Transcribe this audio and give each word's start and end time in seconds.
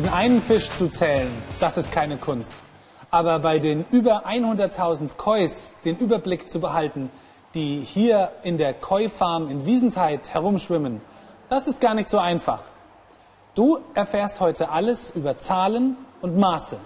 Diesen 0.00 0.14
einen 0.14 0.40
Fisch 0.40 0.70
zu 0.70 0.88
zählen, 0.88 1.30
das 1.58 1.76
ist 1.76 1.92
keine 1.92 2.16
Kunst. 2.16 2.54
Aber 3.10 3.38
bei 3.38 3.58
den 3.58 3.84
über 3.90 4.24
100.000 4.26 5.10
Kois 5.18 5.74
den 5.84 5.98
Überblick 5.98 6.48
zu 6.48 6.58
behalten, 6.58 7.10
die 7.52 7.80
hier 7.80 8.32
in 8.42 8.56
der 8.56 8.72
Koi-Farm 8.72 9.50
in 9.50 9.66
Wiesentheit 9.66 10.32
herumschwimmen, 10.32 11.02
das 11.50 11.68
ist 11.68 11.82
gar 11.82 11.92
nicht 11.92 12.08
so 12.08 12.16
einfach. 12.16 12.60
Du 13.54 13.80
erfährst 13.92 14.40
heute 14.40 14.70
alles 14.70 15.10
über 15.10 15.36
Zahlen 15.36 15.98
und 16.22 16.38
Maße. 16.38 16.78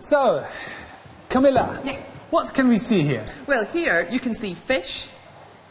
So, 0.00 0.40
Camilla, 1.28 1.68
Yeah. 1.84 1.96
what 2.30 2.54
can 2.54 2.70
we 2.70 2.78
see 2.78 3.02
here? 3.02 3.24
Well, 3.46 3.66
here 3.74 4.06
you 4.10 4.20
can 4.20 4.34
see 4.34 4.54
fish, 4.54 5.10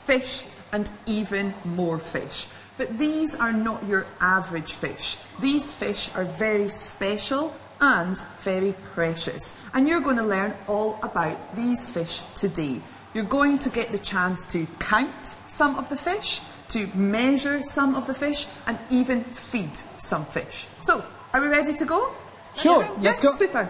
fish, 0.05 0.44
and 0.72 0.91
even 1.08 1.55
more 1.63 1.98
fish. 1.98 2.48
But 2.81 2.98
these 2.98 3.35
are 3.35 3.53
not 3.53 3.85
your 3.85 4.08
average 4.20 4.73
fish. 4.73 5.16
These 5.39 5.72
fish 5.72 6.09
are 6.16 6.23
very 6.23 6.67
special 6.67 7.53
and 7.80 8.20
very 8.39 8.73
precious. 8.95 9.53
And 9.76 9.88
you're 9.88 10.02
going 10.02 10.17
to 10.17 10.23
learn 10.23 10.55
all 10.67 10.98
about 11.03 11.55
these 11.55 11.88
fish 11.88 12.23
today. 12.34 12.81
You're 13.13 13.23
going 13.23 13.59
to 13.59 13.70
get 13.70 13.91
the 13.91 13.99
chance 13.99 14.44
to 14.45 14.66
count 14.80 15.36
some 15.48 15.75
of 15.75 15.89
the 15.89 15.95
fish, 15.95 16.41
to 16.70 16.88
measure 16.95 17.62
some 17.62 17.94
of 17.94 18.08
the 18.08 18.16
fish, 18.16 18.47
and 18.66 18.80
even 18.89 19.25
feed 19.25 19.77
some 20.00 20.25
fish. 20.25 20.66
So, 20.81 21.05
are 21.36 21.39
we 21.39 21.50
ready 21.50 21.75
to 21.75 21.86
go? 21.86 22.11
Sure, 22.55 22.81
Yeah, 22.81 22.95
let's 23.02 23.20
go. 23.20 23.30
Super. 23.30 23.70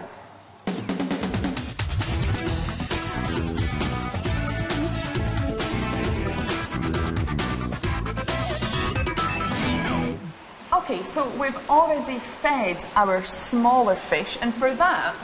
Okay, 10.82 11.04
so 11.04 11.28
we've 11.38 11.70
already 11.70 12.18
fed 12.18 12.84
our 12.96 13.22
smaller 13.22 13.94
fish, 13.94 14.36
and 14.42 14.52
for 14.52 14.74
that, 14.74 15.14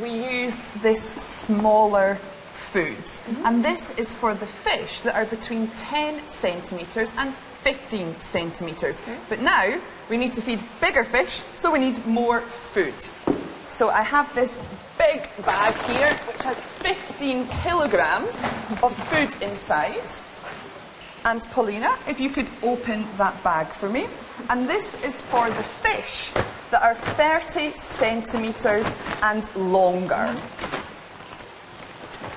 we 0.00 0.10
used 0.10 0.80
this 0.80 1.02
smaller 1.02 2.20
food. 2.52 2.94
Mm-hmm. 2.94 3.44
And 3.44 3.64
this 3.64 3.90
is 3.98 4.14
for 4.14 4.32
the 4.34 4.46
fish 4.46 5.00
that 5.00 5.16
are 5.16 5.24
between 5.24 5.68
10 5.70 6.20
centimetres 6.28 7.12
and 7.16 7.34
15 7.62 8.20
centimetres. 8.20 9.00
But 9.28 9.40
now, 9.40 9.80
we 10.08 10.18
need 10.18 10.34
to 10.34 10.40
feed 10.40 10.62
bigger 10.80 11.02
fish, 11.02 11.42
so 11.56 11.72
we 11.72 11.80
need 11.80 12.06
more 12.06 12.42
food. 12.72 12.94
So 13.70 13.90
I 13.90 14.02
have 14.02 14.32
this 14.36 14.62
big 14.98 15.28
bag 15.44 15.74
here, 15.90 16.14
which 16.28 16.44
has 16.44 16.60
15 16.60 17.48
kilograms 17.48 18.40
of 18.84 18.94
food 18.94 19.42
inside. 19.42 20.08
And 21.24 21.42
Paulina, 21.50 21.96
if 22.06 22.20
you 22.20 22.30
could 22.30 22.50
open 22.62 23.06
that 23.16 23.42
bag 23.42 23.68
for 23.68 23.88
me. 23.88 24.06
And 24.48 24.68
this 24.68 24.94
is 25.02 25.20
for 25.20 25.48
the 25.50 25.62
fish 25.62 26.30
that 26.70 26.82
are 26.82 26.94
30 26.94 27.74
centimetres 27.74 28.94
and 29.22 29.54
longer. 29.56 30.34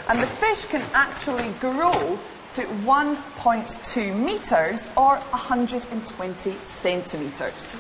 And 0.10 0.20
the 0.22 0.28
fish 0.28 0.66
can 0.66 0.82
actually 0.94 1.50
grow 1.60 2.20
to 2.54 2.62
1.2 2.64 4.16
metres 4.16 4.90
or 4.98 5.18
120 5.18 6.52
centimetres. 6.64 7.80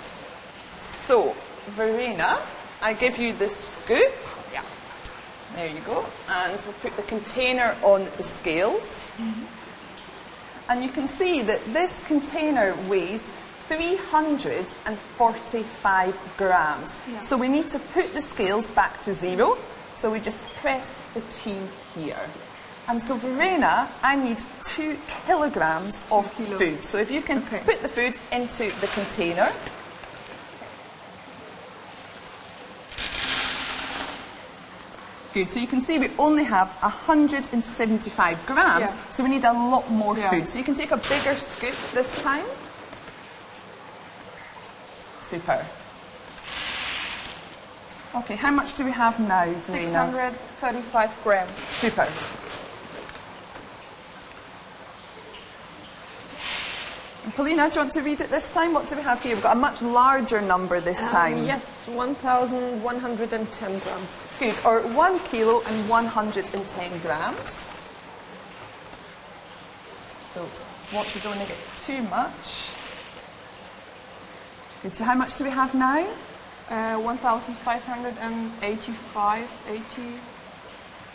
So, 0.73 1.35
Verena, 1.67 2.39
I 2.81 2.93
give 2.93 3.17
you 3.17 3.33
the 3.33 3.49
scoop. 3.49 4.13
Yeah. 4.53 4.63
There 5.55 5.67
you 5.67 5.81
go. 5.81 6.05
And 6.29 6.61
we'll 6.63 6.73
put 6.75 6.95
the 6.95 7.03
container 7.03 7.75
on 7.81 8.07
the 8.15 8.23
scales. 8.23 9.11
Mm-hmm. 9.17 9.60
And 10.69 10.83
you 10.83 10.89
can 10.89 11.07
see 11.07 11.41
that 11.41 11.59
this 11.73 11.99
container 12.01 12.75
weighs 12.87 13.31
345 13.67 16.33
grams. 16.37 16.99
So 17.21 17.35
we 17.37 17.47
need 17.47 17.69
to 17.69 17.79
put 17.79 18.13
the 18.13 18.21
scales 18.21 18.69
back 18.69 18.99
to 19.01 19.13
zero. 19.13 19.57
So 19.95 20.11
we 20.11 20.19
just 20.19 20.43
press 20.55 21.01
the 21.13 21.21
T 21.31 21.55
here. 21.95 22.19
And 22.87 23.01
so, 23.03 23.15
Verena, 23.15 23.87
I 24.01 24.15
need 24.15 24.43
two 24.63 24.97
kilograms 25.25 26.03
of 26.11 26.31
food. 26.33 26.83
So 26.83 26.97
if 26.97 27.11
you 27.11 27.21
can 27.21 27.37
Okay. 27.43 27.61
put 27.63 27.79
the 27.81 27.87
food 27.87 28.17
into 28.31 28.71
the 28.81 28.87
container. 28.87 29.51
Good. 35.33 35.49
So 35.49 35.59
you 35.59 35.67
can 35.67 35.81
see 35.81 35.97
we 35.97 36.09
only 36.19 36.43
have 36.43 36.71
175 36.81 38.45
grams, 38.45 38.91
Yeah. 38.91 39.11
so 39.11 39.23
we 39.23 39.29
need 39.29 39.45
a 39.45 39.53
lot 39.53 39.89
more 39.89 40.17
Yeah. 40.17 40.29
food. 40.29 40.49
So 40.49 40.59
you 40.59 40.65
can 40.65 40.75
take 40.75 40.91
a 40.91 40.97
bigger 40.97 41.37
scoop 41.39 41.75
this 41.93 42.21
time. 42.21 42.45
Super. 45.29 45.65
Okay, 48.13 48.35
how 48.35 48.51
much 48.51 48.73
do 48.73 48.83
we 48.83 48.91
have 48.91 49.19
now, 49.21 49.45
Verena? 49.67 50.11
635 50.11 51.11
grams. 51.23 51.51
Super. 51.71 52.07
Paulina, 57.35 57.69
do 57.69 57.75
you 57.75 57.81
want 57.81 57.91
to 57.93 58.01
read 58.01 58.19
it 58.19 58.29
this 58.29 58.49
time? 58.49 58.73
What 58.73 58.89
do 58.89 58.97
we 58.97 59.01
have 59.03 59.23
here? 59.23 59.35
We've 59.35 59.43
got 59.43 59.55
a 59.55 59.59
much 59.59 59.81
larger 59.81 60.41
number 60.41 60.81
this 60.81 60.99
time. 61.11 61.37
Um, 61.39 61.45
yes, 61.45 61.79
1,110 61.87 63.79
grams. 63.79 64.09
Good. 64.39 64.55
Or 64.65 64.81
one 64.93 65.17
kilo 65.19 65.61
and 65.61 65.87
110 65.89 66.99
grams. 66.99 67.71
So, 70.33 70.43
what 70.91 71.09
we 71.15 71.21
don't 71.21 71.37
want 71.37 71.47
to 71.47 71.53
get 71.53 71.57
too 71.85 72.01
much. 72.03 72.67
Good. 74.83 74.93
So, 74.95 75.05
how 75.05 75.15
much 75.15 75.35
do 75.35 75.45
we 75.45 75.51
have 75.51 75.73
now? 75.73 76.05
Uh, 76.69 76.97
1,585, 76.99 79.49
80. 79.67 79.83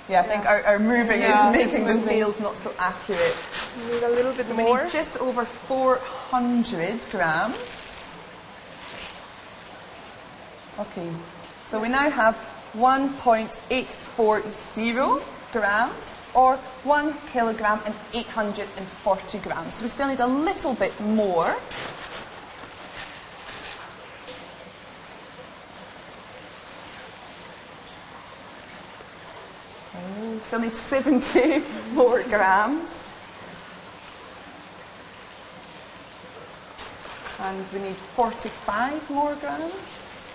Yeah, 0.09 0.21
I 0.21 0.25
think 0.25 0.47
our, 0.47 0.63
our 0.65 0.79
moving 0.79 1.21
Yeah, 1.21 1.51
is 1.51 1.57
making 1.57 1.85
the 1.87 2.01
scales 2.01 2.39
not 2.39 2.57
so 2.57 2.73
accurate. 2.79 3.35
We 3.77 3.87
need 3.95 4.05
a 4.05 4.09
little 4.09 4.33
bit 4.33 4.47
So 4.47 4.55
we 4.55 4.63
more. 4.63 4.85
need 4.85 4.93
just 4.93 5.17
over 5.19 5.45
400 5.45 7.01
grams. 7.11 8.07
Okay, 10.79 11.11
so 11.67 11.81
we 11.81 11.89
now 11.89 12.09
have 12.11 12.37
1.840 12.75 15.23
grams 15.53 16.15
or 16.35 16.57
1 16.85 17.15
kilogram 17.33 17.81
and 17.87 17.95
840 18.13 19.39
grams. 19.39 19.75
So 19.77 19.85
we 19.85 19.89
still 19.89 20.09
need 20.09 20.21
a 20.21 20.27
little 20.27 20.75
bit 20.75 20.93
more. 21.01 21.57
Still 30.47 30.61
need 30.61 30.77
70 30.77 31.63
more 31.93 32.23
grams. 32.23 33.11
And 37.41 37.73
we 37.73 37.81
need 37.81 37.97
45 37.97 39.11
more 39.11 39.35
grams. 39.37 40.29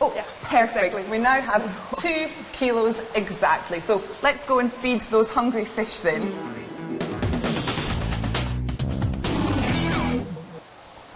Oh, 0.00 0.12
Yeah, 0.14 0.24
perfect. 0.42 0.94
exactly. 0.94 1.10
We 1.10 1.18
now 1.18 1.40
have 1.40 2.00
two 2.00 2.28
kilos 2.52 3.00
exactly. 3.14 3.80
So 3.80 4.02
let's 4.22 4.44
go 4.44 4.60
and 4.60 4.72
feed 4.72 5.00
those 5.02 5.28
hungry 5.30 5.64
fish 5.64 6.00
then. 6.00 6.30
Mm. 6.32 6.57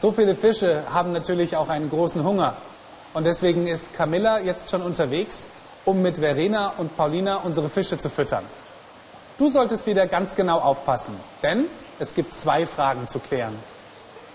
So 0.02 0.10
viele 0.10 0.34
Fische 0.34 0.82
haben 0.92 1.12
natürlich 1.12 1.54
auch 1.54 1.68
einen 1.68 1.88
großen 1.88 2.24
Hunger. 2.24 2.56
Und 3.14 3.22
deswegen 3.22 3.68
ist 3.68 3.94
Camilla 3.94 4.40
jetzt 4.40 4.68
schon 4.68 4.82
unterwegs, 4.82 5.46
um 5.84 6.02
mit 6.02 6.18
Verena 6.18 6.72
und 6.76 6.96
Paulina 6.96 7.36
unsere 7.36 7.68
Fische 7.68 7.96
zu 7.98 8.10
füttern. 8.10 8.42
Du 9.38 9.48
solltest 9.48 9.86
wieder 9.86 10.08
ganz 10.08 10.34
genau 10.34 10.58
aufpassen, 10.58 11.14
denn 11.44 11.66
es 12.00 12.14
gibt 12.16 12.34
zwei 12.34 12.66
Fragen 12.66 13.06
zu 13.06 13.20
klären. 13.20 13.56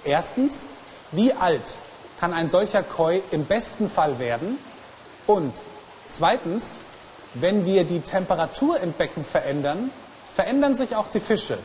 Erstens, 0.06 0.66
wie 1.12 1.34
alt 1.34 1.78
kann 2.22 2.32
ein 2.32 2.50
solcher 2.50 2.82
Koi 2.82 3.20
im 3.32 3.44
besten 3.44 3.90
Fall 3.90 4.20
werden? 4.20 4.60
Und 5.26 5.52
zweitens, 6.08 6.80
wenn 7.34 7.66
wir 7.66 7.84
die 7.84 8.00
Temperatur 8.00 8.80
im 8.80 8.94
Becken 8.94 9.26
verändern, 9.26 9.92
verändern 10.34 10.78
sich 10.78 10.96
auch 10.96 11.08
die 11.14 11.20
Fische. 11.20 11.58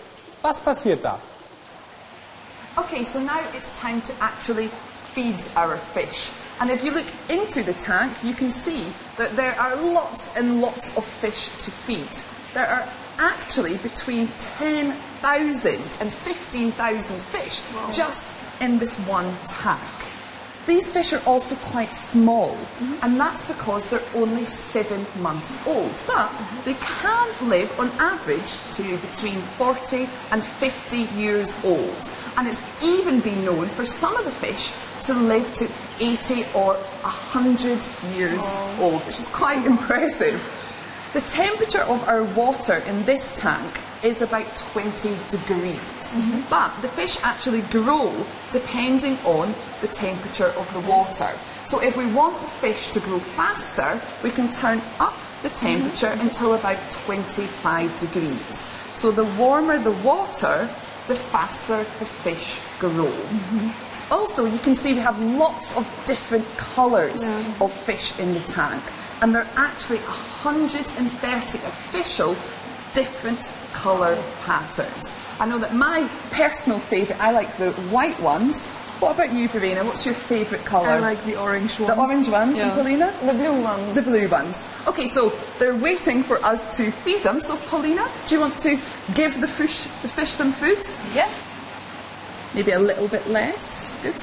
Was 0.42 0.58
passiert 0.58 1.04
da? 1.04 1.20
Okay, 2.78 3.04
so 3.04 3.20
now 3.20 3.38
it's 3.52 3.76
time 3.78 4.00
to 4.02 4.14
actually 4.22 4.68
feed 4.68 5.36
our 5.56 5.76
fish. 5.76 6.30
And 6.58 6.70
if 6.70 6.82
you 6.82 6.90
look 6.90 7.06
into 7.28 7.62
the 7.62 7.74
tank, 7.74 8.12
you 8.24 8.32
can 8.32 8.50
see 8.50 8.86
that 9.18 9.36
there 9.36 9.54
are 9.60 9.76
lots 9.76 10.34
and 10.36 10.62
lots 10.62 10.96
of 10.96 11.04
fish 11.04 11.48
to 11.48 11.70
feed. 11.70 12.08
There 12.54 12.66
are 12.66 12.88
actually 13.18 13.76
between 13.78 14.28
10,000 14.38 15.74
and 16.00 16.12
15,000 16.12 17.16
fish 17.20 17.60
just 17.94 18.34
in 18.62 18.78
this 18.78 18.96
one 19.00 19.34
tank. 19.46 19.80
These 20.64 20.92
fish 20.92 21.12
are 21.12 21.22
also 21.26 21.56
quite 21.56 21.92
small, 21.92 22.50
mm-hmm. 22.50 22.94
and 23.02 23.18
that's 23.18 23.44
because 23.44 23.88
they're 23.88 24.02
only 24.14 24.46
seven 24.46 25.04
months 25.20 25.56
old. 25.66 25.92
But 26.06 26.28
mm-hmm. 26.28 26.64
they 26.64 26.74
can 26.74 27.48
live 27.48 27.78
on 27.80 27.88
average 27.98 28.60
to 28.74 28.96
between 28.98 29.40
40 29.58 30.08
and 30.30 30.44
50 30.44 30.98
years 31.18 31.56
old. 31.64 32.10
And 32.36 32.46
it's 32.46 32.62
even 32.82 33.18
been 33.20 33.44
known 33.44 33.66
for 33.66 33.84
some 33.84 34.16
of 34.16 34.24
the 34.24 34.30
fish 34.30 34.72
to 35.02 35.14
live 35.14 35.52
to 35.56 35.68
80 35.98 36.44
or 36.54 36.74
100 36.74 37.68
years 38.14 38.40
oh. 38.40 38.78
old, 38.80 39.02
which 39.06 39.18
is 39.18 39.28
quite 39.28 39.66
impressive. 39.72 40.40
The 41.12 41.22
temperature 41.22 41.82
of 41.82 42.08
our 42.08 42.22
water 42.22 42.76
in 42.86 43.04
this 43.04 43.36
tank 43.36 43.80
is 44.02 44.22
about 44.22 44.56
20 44.56 45.10
degrees, 45.30 45.78
mm-hmm. 46.14 46.40
but 46.50 46.70
the 46.82 46.88
fish 46.88 47.18
actually 47.22 47.62
grow 47.62 48.12
depending 48.50 49.16
on 49.24 49.54
the 49.80 49.88
temperature 49.88 50.52
of 50.58 50.72
the 50.72 50.80
water. 50.80 51.30
So 51.66 51.80
if 51.80 51.96
we 51.96 52.06
want 52.12 52.40
the 52.40 52.48
fish 52.48 52.88
to 52.88 53.00
grow 53.00 53.18
faster, 53.18 54.00
we 54.22 54.30
can 54.30 54.50
turn 54.50 54.82
up 54.98 55.14
the 55.42 55.48
mm-hmm. 55.48 55.66
temperature 55.66 56.14
until 56.20 56.54
about 56.54 56.78
25 56.90 57.98
degrees. 57.98 58.68
So 58.94 59.10
the 59.10 59.24
warmer 59.40 59.78
the 59.78 59.92
water, 60.02 60.68
the 61.08 61.14
faster 61.14 61.78
the 61.98 62.06
fish 62.06 62.58
grow. 62.78 63.10
Mm-hmm. 63.10 64.12
Also, 64.12 64.44
you 64.44 64.58
can 64.58 64.74
see 64.74 64.92
we 64.92 65.00
have 65.00 65.18
lots 65.20 65.74
of 65.74 65.86
different 66.06 66.46
colours 66.58 67.28
of 67.60 67.72
fish 67.72 68.18
in 68.18 68.34
the 68.34 68.40
tank, 68.40 68.82
and 69.22 69.34
there 69.34 69.42
are 69.42 69.50
actually 69.56 69.98
130 69.98 71.58
official 71.58 72.36
different 72.94 73.52
colour 73.72 74.22
patterns. 74.42 75.14
I 75.38 75.46
know 75.46 75.58
that 75.58 75.74
my 75.74 76.08
personal 76.30 76.78
favourite, 76.78 77.20
I 77.20 77.32
like 77.32 77.56
the 77.56 77.72
white 77.90 78.18
ones. 78.20 78.66
What 79.00 79.16
about 79.16 79.32
you, 79.32 79.48
Verena? 79.48 79.84
What's 79.84 80.06
your 80.06 80.14
favourite 80.14 80.64
colour? 80.64 80.86
I 80.86 80.98
like 81.00 81.24
the 81.24 81.36
orange 81.36 81.80
ones. 81.80 81.92
the 81.92 82.00
orange 82.00 82.28
ones, 82.28 82.58
and 82.58 82.70
Paulina? 82.70 83.12
The 83.24 83.32
blue 83.32 83.62
ones. 83.62 83.94
The 83.94 84.02
blue 84.02 84.28
ones. 84.28 84.68
Okay, 84.86 85.08
so 85.08 85.32
they're 85.58 85.74
waiting 85.74 86.22
for 86.22 86.42
us 86.44 86.76
to 86.76 86.92
feed 86.92 87.22
them. 87.24 87.42
So, 87.42 87.56
Paulina, 87.56 88.08
do 88.26 88.34
you 88.36 88.40
want 88.40 88.58
to 88.60 88.78
give 89.14 89.40
the 89.40 89.48
fish, 89.48 89.84
the 90.02 90.08
fish 90.08 90.30
some 90.30 90.52
food? 90.52 90.78
Yes. 91.14 91.48
Maybe 92.54 92.70
a 92.70 92.78
little 92.78 93.08
bit 93.08 93.26
less. 93.26 93.94
Good. 94.02 94.22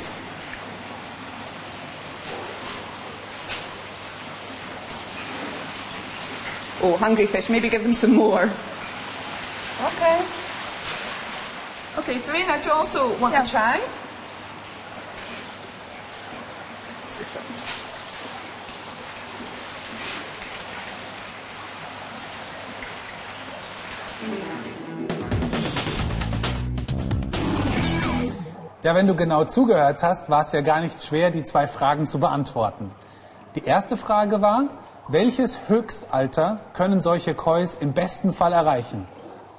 Oh, 6.81 6.95
hungry 6.97 7.25
fish. 7.25 7.49
Maybe 7.49 7.69
give 7.69 7.83
them 7.83 7.93
some 7.93 8.13
more. 8.15 8.49
Okay. 9.85 10.21
Okay, 11.97 12.17
Verena, 12.19 12.57
do 12.61 12.69
you 12.69 12.73
also 12.75 13.15
want 13.17 13.33
Yeah. 13.33 13.43
to 13.43 13.51
try? 13.51 13.79
Ja, 28.81 28.95
wenn 28.95 29.07
du 29.07 29.15
genau 29.15 29.43
zugehört 29.43 30.03
hast, 30.03 30.29
war 30.29 30.41
es 30.41 30.51
ja 30.53 30.61
gar 30.61 30.79
nicht 30.79 31.03
schwer, 31.03 31.31
die 31.31 31.43
zwei 31.43 31.67
Fragen 31.67 32.07
zu 32.07 32.19
beantworten. 32.19 32.91
Die 33.55 33.63
erste 33.65 33.97
Frage 33.97 34.41
war, 34.41 34.63
welches 35.11 35.67
Höchstalter 35.67 36.59
können 36.73 37.01
solche 37.01 37.33
Kois 37.33 37.75
im 37.79 37.93
besten 37.93 38.31
Fall 38.31 38.53
erreichen? 38.53 39.07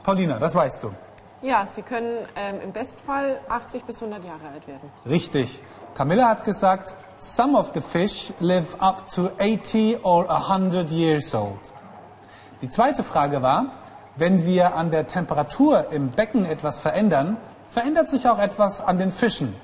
Paulina, 0.04 0.38
das 0.38 0.54
weißt 0.54 0.84
du. 0.84 0.92
Ja, 1.42 1.66
sie 1.66 1.82
können 1.82 2.18
ähm, 2.36 2.60
im 2.62 2.72
Bestfall 2.72 3.40
80 3.48 3.84
bis 3.84 4.00
100 4.00 4.24
Jahre 4.24 4.48
alt 4.52 4.68
werden. 4.68 4.90
Richtig. 5.06 5.62
Camilla 5.94 6.28
hat 6.28 6.44
gesagt, 6.44 6.94
some 7.18 7.58
of 7.58 7.72
the 7.74 7.80
fish 7.80 8.32
live 8.38 8.76
up 8.78 9.08
to 9.08 9.30
80 9.38 10.04
or 10.04 10.30
100 10.30 10.90
years 10.90 11.34
old. 11.34 11.72
Die 12.62 12.68
zweite 12.68 13.02
Frage 13.02 13.42
war, 13.42 13.72
wenn 14.16 14.44
wir 14.44 14.74
an 14.74 14.90
der 14.90 15.06
Temperatur 15.06 15.90
im 15.90 16.10
Becken 16.10 16.44
etwas 16.44 16.78
verändern, 16.78 17.38
verändert 17.70 18.08
sich 18.08 18.28
auch 18.28 18.38
etwas 18.38 18.80
an 18.80 18.98
den 18.98 19.10
Fischen. 19.10 19.56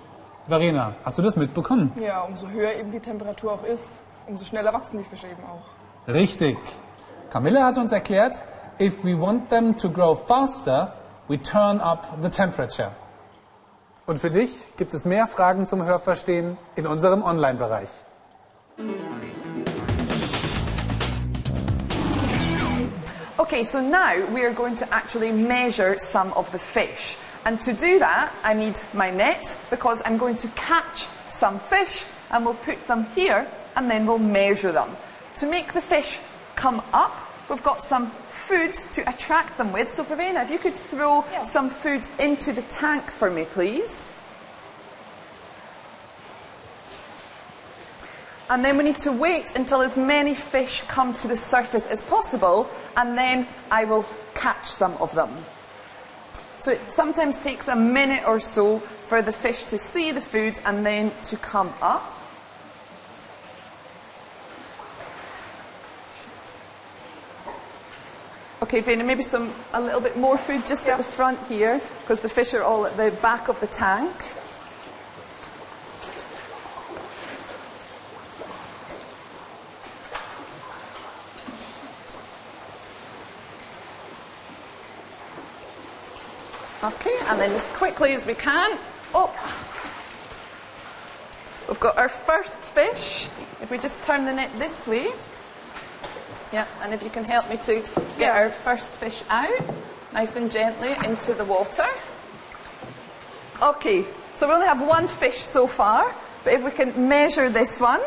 Verena, 0.49 0.95
hast 1.05 1.19
du 1.19 1.23
das 1.23 1.37
mitbekommen? 1.37 1.93
Ja, 2.01 2.23
umso 2.23 2.49
höher 2.49 2.73
eben 2.75 2.91
die 2.91 3.01
Temperatur 3.01 3.53
auch 3.53 3.65
ist, 3.65 3.91
umso 4.27 4.45
schneller 4.45 4.73
wachsen 4.73 4.99
die 4.99 5.05
Fische 5.05 5.27
eben 5.27 5.45
auch. 5.45 5.76
Richtig. 6.09 6.57
Camilla 7.31 7.65
hat 7.65 7.79
uns 7.79 7.91
erklärt, 7.91 8.45
if 8.79 9.03
we 9.03 9.19
want 9.19 9.51
them 9.51 9.77
to 9.77 9.91
grow 9.91 10.15
faster, 10.15 10.93
we 11.27 11.37
turn 11.37 11.81
up 11.81 12.23
the 12.23 12.29
temperature. 12.29 12.93
Und 14.07 14.21
für 14.21 14.31
dich 14.31 14.51
gibt 14.77 14.95
es 14.95 15.05
mehr 15.05 15.27
Fragen 15.27 15.67
zum 15.67 15.85
Hörverstehen 15.85 16.59
in 16.77 16.87
unserem 16.87 17.25
Online-Bereich. 17.25 17.89
Okay, 23.37 23.65
so 23.65 23.81
now 23.81 24.15
we 24.33 24.45
are 24.45 24.55
going 24.55 24.77
to 24.77 24.87
actually 24.93 25.33
measure 25.33 25.99
some 25.99 26.33
of 26.35 26.53
the 26.53 26.59
fish. 26.59 27.17
And 27.45 27.61
to 27.63 27.73
do 27.73 27.99
that, 27.99 28.31
I 28.45 28.55
need 28.55 28.77
my 28.93 29.11
net 29.11 29.57
because 29.71 30.03
I'm 30.07 30.19
going 30.19 30.37
to 30.37 30.49
catch 30.55 31.09
some 31.29 31.59
fish 31.59 32.07
and 32.31 32.45
we'll 32.45 32.59
put 32.65 32.87
them 32.87 33.07
here 33.17 33.47
and 33.75 33.91
then 33.91 34.07
we'll 34.07 34.19
measure 34.19 34.71
them. 34.71 34.97
To 35.37 35.47
make 35.47 35.75
the 35.75 35.83
fish 35.83 36.19
come 36.55 36.83
up, 36.93 37.15
we've 37.51 37.63
got 37.63 37.83
some 37.83 38.11
food 38.29 38.75
to 38.93 39.09
attract 39.09 39.59
them 39.59 39.73
with. 39.73 39.91
So, 39.91 40.03
Verena, 40.03 40.43
if 40.43 40.51
you 40.51 40.59
could 40.59 40.75
throw 40.75 41.25
some 41.45 41.69
food 41.69 42.09
into 42.19 42.53
the 42.53 42.63
tank 42.63 43.11
for 43.11 43.31
me, 43.31 43.45
please. 43.45 44.13
And 48.49 48.65
then 48.65 48.79
we 48.79 48.85
need 48.85 48.99
to 49.01 49.13
wait 49.13 49.57
until 49.57 49.83
as 49.83 49.99
many 49.99 50.35
fish 50.35 50.83
come 50.83 51.13
to 51.15 51.29
the 51.29 51.37
surface 51.37 51.87
as 51.87 52.03
possible, 52.03 52.71
and 52.97 53.19
then 53.19 53.47
I 53.71 53.85
will 53.85 54.07
catch 54.35 54.67
some 54.67 54.97
of 54.99 55.15
them. 55.15 55.31
So 56.61 56.73
it 56.73 56.81
sometimes 56.93 57.39
takes 57.39 57.69
a 57.69 57.77
minute 57.77 58.23
or 58.27 58.41
so 58.41 58.79
for 58.79 59.21
the 59.21 59.33
fish 59.33 59.65
to 59.65 59.79
see 59.79 60.13
the 60.13 60.21
food 60.21 60.59
and 60.65 60.87
then 60.87 61.13
to 61.25 61.37
come 61.37 61.73
up. 61.83 62.03
Okay, 68.67 68.81
Vena, 68.81 69.05
maybe 69.05 69.23
some 69.23 69.55
a 69.75 69.81
little 69.81 70.01
bit 70.01 70.17
more 70.17 70.37
food 70.37 70.67
just 70.67 70.89
at 70.89 70.99
the 70.99 71.05
front 71.05 71.39
here, 71.47 71.81
because 72.01 72.21
the 72.21 72.29
fish 72.29 72.53
are 72.53 72.65
all 72.65 72.85
at 72.85 72.97
the 72.97 73.13
back 73.23 73.47
of 73.47 73.61
the 73.61 73.69
tank. 73.69 74.11
Okay, 86.83 87.17
and 87.27 87.41
then 87.41 87.53
as 87.53 87.67
quickly 87.67 88.15
as 88.15 88.27
we 88.27 88.35
can, 88.35 88.77
up. 89.15 89.33
We've 91.69 91.79
got 91.79 91.97
our 91.97 92.09
first 92.09 92.59
fish. 92.59 93.29
If 93.63 93.71
we 93.71 93.79
just 93.79 94.03
turn 94.03 94.25
the 94.25 94.33
net 94.33 94.51
this 94.59 94.89
way. 94.89 95.13
Yeah, 96.53 96.67
and 96.83 96.95
if 96.95 97.03
you 97.03 97.11
can 97.11 97.25
help 97.25 97.49
me 97.51 97.57
to 97.65 97.83
get 98.19 98.35
our 98.35 98.51
first 98.51 98.93
fish 98.93 99.23
out, 99.29 99.51
nice 100.13 100.37
and 100.37 100.51
gently 100.51 100.95
into 101.05 101.35
the 101.35 101.45
water. 101.45 101.87
Okay, 103.61 104.05
so 104.37 104.47
we 104.47 104.55
only 104.55 104.67
have 104.67 104.87
one 104.87 105.09
fish 105.09 105.39
so 105.39 105.67
far, 105.67 106.15
but 106.45 106.53
if 106.53 106.63
we 106.63 106.71
can 106.71 107.09
measure 107.09 107.49
this 107.49 107.81
one. 107.81 108.01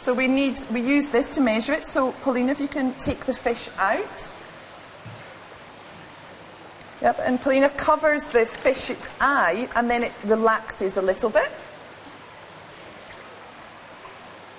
So 0.00 0.14
we 0.14 0.28
need, 0.28 0.58
we 0.70 0.80
use 0.80 1.08
this 1.08 1.28
to 1.30 1.40
measure 1.40 1.72
it. 1.72 1.84
So 1.84 2.12
Paulina, 2.12 2.52
if 2.52 2.60
you 2.60 2.68
can 2.68 2.94
take 2.94 3.26
the 3.26 3.34
fish 3.34 3.68
out. 3.78 4.30
Yep, 7.02 7.20
and 7.24 7.40
Paulina 7.40 7.70
covers 7.70 8.28
the 8.28 8.46
fish's 8.46 9.12
eye 9.20 9.68
and 9.74 9.88
then 9.90 10.04
it 10.04 10.12
relaxes 10.24 10.96
a 10.96 11.02
little 11.02 11.30
bit. 11.30 11.50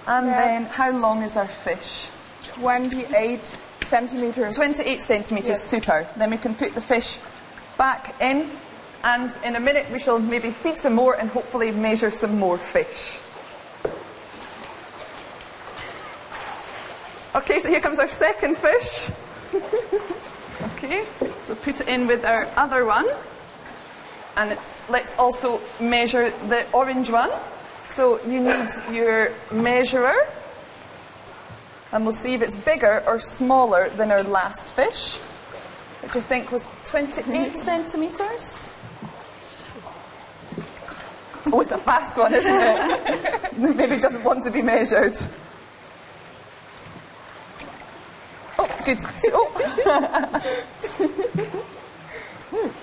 And 0.07 0.27
then, 0.27 0.65
how 0.65 0.97
long 0.97 1.21
is 1.21 1.37
our 1.37 1.47
fish? 1.47 2.09
28 2.43 3.57
centimeters. 3.85 4.55
28 4.55 5.01
centimetres, 5.01 5.49
Yes. 5.49 5.63
super. 5.67 6.07
Then 6.17 6.29
we 6.31 6.37
can 6.37 6.55
put 6.55 6.75
the 6.75 6.81
fish 6.81 7.17
back 7.77 8.15
in, 8.21 8.49
and 9.03 9.31
in 9.43 9.55
a 9.55 9.59
minute 9.59 9.87
we 9.91 9.99
shall 9.99 10.19
maybe 10.19 10.51
feed 10.51 10.77
some 10.77 10.93
more 10.93 11.15
and 11.15 11.29
hopefully 11.29 11.71
measure 11.71 12.11
some 12.11 12.37
more 12.37 12.57
fish. 12.57 13.19
Okay, 17.35 17.59
so 17.59 17.69
here 17.69 17.79
comes 17.79 17.99
our 17.99 18.09
second 18.09 18.57
fish. 18.57 19.09
okay, 20.73 21.05
so 21.45 21.55
put 21.55 21.79
it 21.79 21.87
in 21.87 22.07
with 22.07 22.25
our 22.25 22.47
other 22.57 22.85
one. 22.85 23.07
And 24.35 24.51
it's, 24.51 24.89
let's 24.89 25.15
also 25.17 25.61
measure 25.79 26.31
the 26.47 26.65
orange 26.71 27.09
one. 27.11 27.29
So 27.87 28.19
you 28.25 28.39
need 28.39 28.69
your 28.91 29.31
measurer. 29.51 30.15
And 31.91 32.03
we'll 32.03 32.13
see 32.13 32.33
if 32.33 32.41
it's 32.41 32.55
bigger 32.55 33.03
or 33.07 33.19
smaller 33.19 33.89
than 33.89 34.11
our 34.11 34.23
last 34.23 34.75
fish, 34.75 35.17
which 36.03 36.15
I 36.15 36.21
think 36.21 36.51
was 36.51 36.67
28 36.85 37.57
centimetres. 37.57 38.71
Oh, 41.51 41.61
it's 41.61 41.71
a 41.71 41.77
fast 41.79 42.17
one, 42.17 42.33
isn't 42.33 42.53
it? 42.53 43.53
Maybe 43.57 43.77
baby 43.77 43.97
doesn't 43.97 44.23
want 44.23 44.43
to 44.43 44.51
be 44.51 44.61
measured. 44.61 45.17
Oh, 48.59 48.81
good. 48.85 48.97
Oh. 49.29 50.41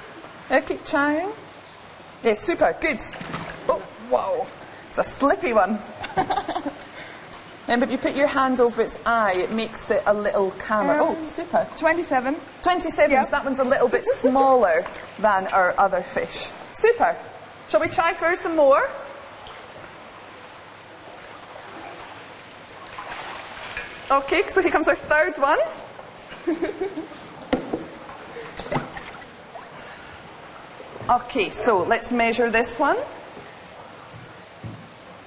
yeah, 0.50 0.60
keep 0.60 0.84
trying. 0.84 1.30
Yeah, 2.24 2.34
super, 2.34 2.76
good. 2.80 3.00
Oh, 3.68 3.80
wow. 4.10 4.46
It's 4.88 4.98
a 4.98 5.04
slippy 5.04 5.52
one. 5.52 5.78
Remember, 7.66 7.86
if 7.86 7.90
you 7.90 7.98
put 7.98 8.14
your 8.14 8.28
hand 8.28 8.60
over 8.60 8.80
its 8.80 8.96
eye, 9.04 9.34
it 9.36 9.50
makes 9.50 9.90
it 9.90 10.00
a 10.06 10.14
little 10.14 10.52
calmer. 10.52 11.00
Um, 11.00 11.16
oh, 11.20 11.26
super. 11.26 11.66
27. 11.76 12.36
27, 12.62 13.10
Yep. 13.10 13.24
so 13.24 13.30
that 13.32 13.44
one's 13.44 13.58
a 13.58 13.64
little 13.64 13.88
bit 13.88 14.06
smaller 14.06 14.84
than 15.18 15.48
our 15.48 15.74
other 15.76 16.02
fish. 16.02 16.50
Super. 16.72 17.16
Shall 17.68 17.80
we 17.80 17.88
try 17.88 18.12
for 18.12 18.36
some 18.36 18.54
more? 18.54 18.88
Okay, 24.08 24.44
so 24.48 24.62
here 24.62 24.70
comes 24.70 24.86
our 24.86 24.94
third 24.94 25.36
one. 25.36 25.58
okay, 31.10 31.50
so 31.50 31.82
let's 31.82 32.12
measure 32.12 32.48
this 32.48 32.78
one. 32.78 32.96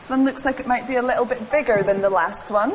This 0.09 0.17
one 0.17 0.25
looks 0.25 0.43
like 0.43 0.59
it 0.59 0.65
might 0.65 0.87
be 0.87 0.95
a 0.95 1.03
little 1.03 1.23
bit 1.23 1.51
bigger 1.51 1.83
than 1.83 2.01
the 2.01 2.09
last 2.09 2.49
one. 2.49 2.73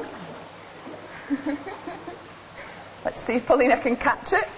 Let's 3.05 3.21
see 3.23 3.35
if 3.35 3.45
Paulina 3.45 3.77
can 3.77 3.97
catch 3.97 4.33
it. 4.33 4.49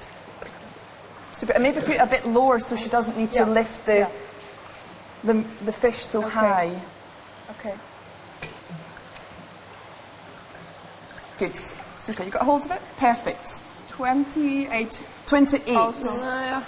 Super. 1.32 1.54
And 1.54 1.62
maybe 1.62 1.80
put 1.80 1.92
it 1.94 2.02
a 2.02 2.06
bit 2.06 2.26
lower 2.26 2.58
so 2.60 2.76
she 2.76 2.90
doesn't 2.90 3.16
need 3.16 3.32
to 3.32 3.46
lift 3.46 3.86
the, 3.86 4.00
Yeah. 4.00 4.10
the, 5.24 5.42
the 5.64 5.72
fish 5.72 6.04
so 6.04 6.18
Okay. 6.20 6.28
high. 6.28 6.80
Okay. 7.52 7.74
Good. 11.38 11.56
Super. 11.56 12.24
You 12.24 12.30
got 12.30 12.42
a 12.42 12.44
hold 12.44 12.66
of 12.66 12.72
it? 12.72 12.82
Perfect. 12.98 13.60
28. 13.88 15.02
28. 15.24 15.74
Also. 15.76 16.26
Oh, 16.26 16.30
naja. 16.30 16.64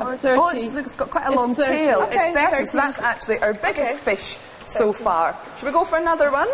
Or 0.00 0.16
30. 0.16 0.40
Oh, 0.40 0.48
it's, 0.48 0.72
it's 0.72 0.94
got 0.96 1.10
quite 1.10 1.26
a 1.26 1.28
It's 1.28 1.36
long 1.36 1.54
30. 1.54 1.68
tail. 1.68 2.00
Okay, 2.02 2.16
it's 2.16 2.36
30, 2.40 2.50
30. 2.56 2.64
so 2.66 2.78
that's 2.78 2.98
actually 2.98 3.38
our 3.38 3.54
biggest 3.54 3.92
Okay. 3.92 4.16
fish 4.16 4.38
so 4.66 4.92
far. 4.92 5.38
Should 5.56 5.66
we 5.66 5.72
go 5.72 5.84
for 5.84 5.98
another 5.98 6.30
one? 6.30 6.48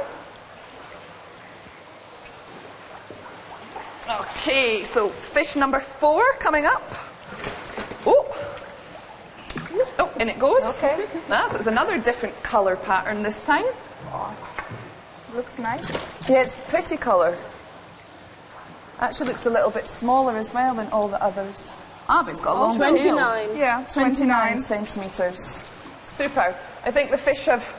Okay, 4.20 4.84
so 4.84 5.08
fish 5.08 5.56
number 5.56 5.80
four 5.80 6.22
coming 6.38 6.66
up. 6.66 6.82
Oh, 8.04 8.26
oh, 9.98 10.12
in 10.20 10.28
it 10.28 10.38
goes. 10.38 10.62
Okay. 10.78 11.06
Ah, 11.30 11.48
so 11.50 11.58
it's 11.58 11.66
another 11.66 11.98
different 11.98 12.40
colour 12.42 12.76
pattern 12.76 13.22
this 13.22 13.42
time. 13.42 13.64
Looks 15.34 15.58
nice. 15.58 15.90
Yeah, 16.28 16.42
it's 16.42 16.60
pretty 16.60 16.96
colour. 16.96 17.38
Actually 18.98 19.28
looks 19.28 19.46
a 19.46 19.50
little 19.50 19.70
bit 19.70 19.88
smaller 19.88 20.36
as 20.36 20.52
well 20.52 20.74
than 20.74 20.88
all 20.88 21.08
the 21.08 21.22
others. 21.22 21.76
Ah, 22.08 22.22
but 22.22 22.32
it's 22.32 22.42
got 22.42 22.56
a 22.56 22.60
long 22.60 22.78
tail. 22.78 22.90
29. 22.90 23.56
Yeah, 23.56 23.86
29 23.90 24.16
29. 24.16 24.60
centimetres. 24.60 25.64
Super. 26.04 26.54
I 26.84 26.90
think 26.90 27.10
the 27.10 27.18
fish 27.18 27.46
have 27.46 27.72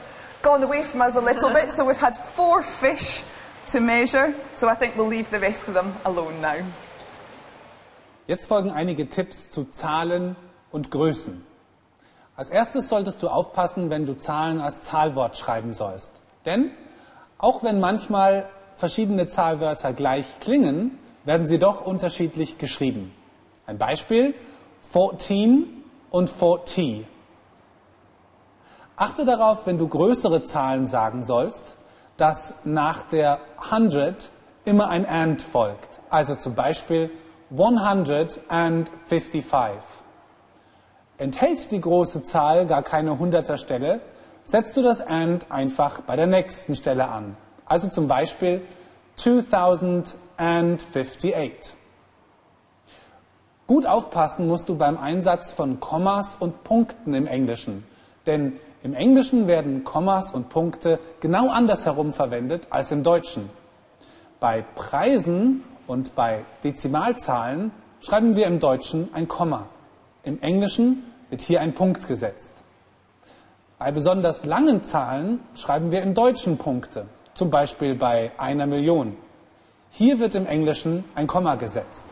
gone 0.44 0.62
away 0.64 0.84
from 0.84 1.02
us 1.02 1.16
a 1.16 1.22
little 1.22 1.50
bit, 1.50 1.72
so 1.72 1.86
we've 1.86 1.98
had 1.98 2.16
four 2.16 2.62
fish 2.62 3.24
to 3.70 3.80
measure, 3.80 4.36
so 4.56 4.68
I 4.68 4.76
think 4.76 4.96
we'll 4.96 5.08
leave 5.08 5.32
the 5.32 5.40
rest 5.40 5.68
of 5.68 5.74
them 5.74 5.94
alone 6.06 6.40
now. 6.42 6.58
Jetzt 8.28 8.48
folgen 8.48 8.70
einige 8.70 9.10
Tipps 9.10 9.50
zu 9.50 9.66
Zahlen 9.66 10.36
und 10.72 10.92
Größen. 10.92 11.44
Als 12.36 12.50
erstes 12.50 12.90
solltest 12.90 13.24
du 13.24 13.30
aufpassen, 13.30 13.90
wenn 13.90 14.06
du 14.06 14.18
Zahlen 14.18 14.60
als 14.62 14.82
Zahlwort 14.82 15.38
schreiben 15.38 15.74
sollst. 15.74 16.12
Denn 16.46 16.72
auch 17.38 17.64
wenn 17.64 17.80
manchmal 17.80 18.50
verschiedene 18.76 19.28
Zahlwörter 19.28 19.94
gleich 19.94 20.40
klingen, 20.40 20.98
werden 21.26 21.48
sie 21.48 21.60
doch 21.60 21.86
unterschiedlich 21.86 22.58
geschrieben. 22.58 23.14
Ein 23.66 23.78
Beispiel 23.78 24.34
14 24.92 25.84
und 26.10 26.30
40. 26.30 27.06
Achte 28.96 29.26
darauf, 29.26 29.66
wenn 29.66 29.80
du 29.80 29.88
größere 29.88 30.44
Zahlen 30.44 30.86
sagen 30.86 31.24
sollst, 31.24 31.74
dass 32.18 32.58
nach 32.64 33.02
der 33.04 33.40
100 33.72 34.30
immer 34.66 34.90
ein 34.90 35.08
and 35.08 35.42
folgt. 35.42 36.00
Also 36.10 36.36
zum 36.36 36.54
Beispiel 36.54 37.10
155. 37.50 39.82
Enthält 41.18 41.72
die 41.72 41.82
große 41.82 42.24
Zahl 42.24 42.68
gar 42.68 42.84
keine 42.84 43.18
hunderter 43.18 43.58
Stelle, 43.58 44.02
setzt 44.46 44.78
du 44.78 44.82
das 44.82 45.02
and 45.02 45.52
einfach 45.52 46.02
bei 46.02 46.16
der 46.16 46.28
nächsten 46.28 46.76
Stelle 46.76 47.08
an. 47.08 47.36
Also 47.66 47.90
zum 47.90 48.08
Beispiel 48.08 48.62
2058. 49.16 51.34
Gut 53.66 53.86
aufpassen 53.86 54.48
musst 54.48 54.68
du 54.70 54.76
beim 54.76 54.98
Einsatz 54.98 55.52
von 55.52 55.80
Kommas 55.80 56.36
und 56.36 56.64
Punkten 56.64 57.14
im 57.14 57.28
Englischen. 57.28 57.86
Denn 58.26 58.60
im 58.84 58.94
Englischen 58.94 59.48
werden 59.48 59.84
Kommas 59.84 60.32
und 60.32 60.50
Punkte 60.50 61.00
genau 61.22 61.50
andersherum 61.50 62.14
verwendet 62.14 62.68
als 62.70 62.92
im 62.92 63.04
Deutschen. 63.04 63.50
Bei 64.40 64.64
Preisen 64.76 65.64
und 65.88 66.16
bei 66.16 66.44
Dezimalzahlen 66.64 67.72
schreiben 68.02 68.36
wir 68.36 68.48
im 68.48 68.60
Deutschen 68.60 69.10
ein 69.14 69.28
Komma. 69.28 69.68
Im 70.24 70.42
Englischen 70.42 71.04
wird 71.30 71.42
hier 71.42 71.62
ein 71.62 71.74
Punkt 71.74 72.08
gesetzt. 72.08 72.54
Bei 73.80 73.92
besonders 73.92 74.46
langen 74.46 74.84
Zahlen 74.84 75.40
schreiben 75.56 75.92
wir 75.92 76.02
im 76.02 76.14
Deutschen 76.14 76.58
Punkte, 76.58 77.06
zum 77.34 77.50
Beispiel 77.50 77.96
bei 77.96 78.32
einer 78.38 78.66
Million. 78.66 79.18
Hier 79.92 80.20
wird 80.20 80.36
im 80.36 80.46
Englischen 80.46 81.04
ein 81.16 81.28
Komma 81.28 81.56
gesetzt. 81.56 82.06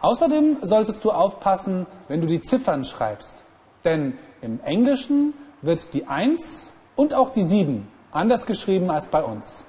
Außerdem 0.00 0.58
solltest 0.62 1.04
du 1.04 1.10
aufpassen, 1.10 1.86
wenn 2.06 2.20
du 2.20 2.26
die 2.26 2.42
Ziffern 2.42 2.84
schreibst. 2.84 3.44
Denn 3.84 4.18
im 4.42 4.60
Englischen 4.64 5.34
wird 5.62 5.94
die 5.94 6.06
1 6.06 6.70
und 6.96 7.14
auch 7.14 7.30
die 7.30 7.44
7 7.44 7.88
anders 8.10 8.46
geschrieben 8.46 8.90
als 8.90 9.06
bei 9.06 9.22
uns. 9.22 9.64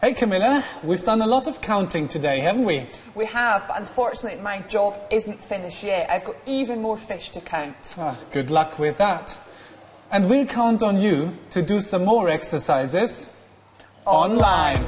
Hey 0.00 0.14
Camilla, 0.14 0.62
we've 0.84 1.04
done 1.04 1.22
a 1.22 1.26
lot 1.26 1.48
of 1.48 1.60
counting 1.60 2.08
today, 2.08 2.40
haven't 2.40 2.64
we? 2.64 2.86
We 3.16 3.26
have, 3.26 3.66
but 3.66 3.78
unfortunately, 3.78 4.40
my 4.40 4.62
job 4.68 4.96
isn't 5.10 5.42
finished 5.42 5.82
yet. 5.82 6.08
I've 6.08 6.24
got 6.24 6.36
even 6.46 6.80
more 6.80 6.96
fish 6.96 7.30
to 7.30 7.40
count. 7.40 7.96
Ah, 7.98 8.16
good 8.32 8.48
luck 8.48 8.78
with 8.78 8.96
that. 8.98 9.36
And 10.10 10.28
we'll 10.30 10.46
count 10.46 10.82
on 10.82 10.98
you 10.98 11.36
to 11.50 11.60
do 11.60 11.82
some 11.82 12.06
more 12.06 12.30
exercises 12.30 13.26
online. 14.06 14.82